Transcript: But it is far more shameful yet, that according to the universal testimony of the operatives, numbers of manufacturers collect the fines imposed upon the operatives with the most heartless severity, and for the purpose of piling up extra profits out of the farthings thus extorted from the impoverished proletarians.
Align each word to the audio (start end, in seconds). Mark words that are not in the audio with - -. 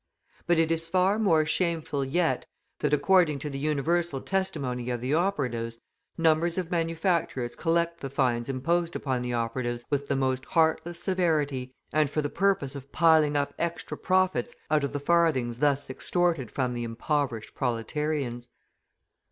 But 0.47 0.57
it 0.57 0.71
is 0.71 0.87
far 0.87 1.19
more 1.19 1.45
shameful 1.45 2.03
yet, 2.03 2.47
that 2.79 2.91
according 2.91 3.37
to 3.37 3.51
the 3.51 3.59
universal 3.59 4.19
testimony 4.19 4.89
of 4.89 4.99
the 4.99 5.13
operatives, 5.13 5.77
numbers 6.17 6.57
of 6.57 6.71
manufacturers 6.71 7.55
collect 7.55 7.99
the 7.99 8.09
fines 8.09 8.49
imposed 8.49 8.95
upon 8.95 9.21
the 9.21 9.33
operatives 9.33 9.85
with 9.91 10.07
the 10.07 10.15
most 10.15 10.43
heartless 10.45 11.03
severity, 11.03 11.75
and 11.93 12.09
for 12.09 12.23
the 12.23 12.31
purpose 12.31 12.73
of 12.73 12.91
piling 12.91 13.35
up 13.37 13.53
extra 13.59 13.95
profits 13.95 14.55
out 14.71 14.83
of 14.83 14.91
the 14.91 14.99
farthings 14.99 15.59
thus 15.59 15.87
extorted 15.87 16.49
from 16.49 16.73
the 16.73 16.83
impoverished 16.83 17.53
proletarians. 17.53 18.49